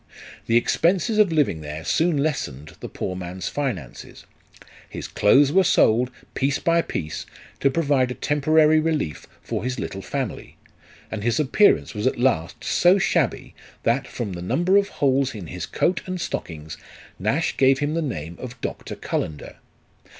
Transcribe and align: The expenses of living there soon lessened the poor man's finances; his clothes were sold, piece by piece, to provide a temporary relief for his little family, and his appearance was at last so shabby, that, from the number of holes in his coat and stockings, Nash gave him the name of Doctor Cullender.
The 0.47 0.57
expenses 0.57 1.19
of 1.19 1.31
living 1.31 1.61
there 1.61 1.85
soon 1.85 2.17
lessened 2.17 2.75
the 2.79 2.89
poor 2.89 3.15
man's 3.15 3.49
finances; 3.49 4.25
his 4.89 5.07
clothes 5.07 5.51
were 5.51 5.63
sold, 5.63 6.09
piece 6.33 6.57
by 6.57 6.81
piece, 6.81 7.27
to 7.59 7.69
provide 7.69 8.09
a 8.09 8.15
temporary 8.15 8.79
relief 8.79 9.27
for 9.43 9.63
his 9.63 9.77
little 9.77 10.01
family, 10.01 10.57
and 11.11 11.21
his 11.23 11.39
appearance 11.39 11.93
was 11.93 12.07
at 12.07 12.17
last 12.17 12.63
so 12.63 12.97
shabby, 12.97 13.53
that, 13.83 14.07
from 14.07 14.33
the 14.33 14.41
number 14.41 14.75
of 14.75 14.89
holes 14.89 15.35
in 15.35 15.45
his 15.45 15.67
coat 15.67 16.01
and 16.07 16.19
stockings, 16.19 16.77
Nash 17.19 17.55
gave 17.55 17.77
him 17.77 17.93
the 17.93 18.01
name 18.01 18.37
of 18.39 18.59
Doctor 18.59 18.95
Cullender. 18.95 19.57